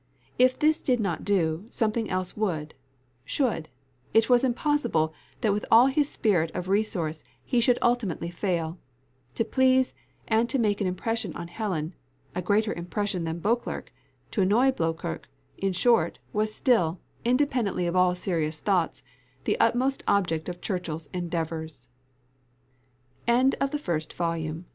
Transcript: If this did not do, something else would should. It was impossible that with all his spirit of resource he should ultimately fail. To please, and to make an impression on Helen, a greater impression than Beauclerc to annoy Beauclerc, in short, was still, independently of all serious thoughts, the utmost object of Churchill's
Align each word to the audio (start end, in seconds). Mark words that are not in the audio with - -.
If 0.39 0.57
this 0.57 0.81
did 0.81 0.99
not 0.99 1.23
do, 1.23 1.67
something 1.69 2.09
else 2.09 2.35
would 2.35 2.73
should. 3.23 3.69
It 4.15 4.31
was 4.31 4.43
impossible 4.43 5.13
that 5.41 5.53
with 5.53 5.63
all 5.69 5.85
his 5.85 6.09
spirit 6.09 6.49
of 6.55 6.69
resource 6.69 7.23
he 7.45 7.61
should 7.61 7.77
ultimately 7.83 8.31
fail. 8.31 8.79
To 9.35 9.45
please, 9.45 9.93
and 10.27 10.49
to 10.49 10.57
make 10.57 10.81
an 10.81 10.87
impression 10.87 11.35
on 11.35 11.49
Helen, 11.49 11.93
a 12.33 12.41
greater 12.41 12.73
impression 12.73 13.25
than 13.25 13.37
Beauclerc 13.41 13.93
to 14.31 14.41
annoy 14.41 14.71
Beauclerc, 14.71 15.27
in 15.59 15.71
short, 15.71 16.17
was 16.33 16.51
still, 16.51 16.99
independently 17.23 17.85
of 17.85 17.95
all 17.95 18.15
serious 18.15 18.59
thoughts, 18.59 19.03
the 19.43 19.55
utmost 19.59 20.01
object 20.07 20.49
of 20.49 20.61
Churchill's 20.61 21.09